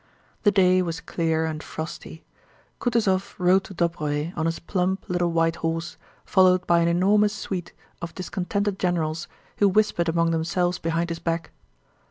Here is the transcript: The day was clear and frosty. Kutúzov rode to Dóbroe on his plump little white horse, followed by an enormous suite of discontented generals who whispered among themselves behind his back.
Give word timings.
The 0.41 0.49
day 0.49 0.81
was 0.81 0.99
clear 0.99 1.45
and 1.45 1.61
frosty. 1.61 2.23
Kutúzov 2.79 3.35
rode 3.37 3.65
to 3.65 3.75
Dóbroe 3.75 4.35
on 4.35 4.47
his 4.47 4.57
plump 4.57 5.07
little 5.07 5.31
white 5.31 5.57
horse, 5.57 5.95
followed 6.25 6.65
by 6.65 6.79
an 6.79 6.87
enormous 6.87 7.33
suite 7.33 7.71
of 8.01 8.15
discontented 8.15 8.79
generals 8.79 9.27
who 9.57 9.69
whispered 9.69 10.09
among 10.09 10.31
themselves 10.31 10.79
behind 10.79 11.09
his 11.09 11.19
back. 11.19 11.51